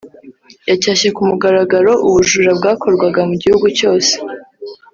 [0.69, 4.13] yacyashye ku mugaragaro ubujura bwakorwaga mu gihugu cyose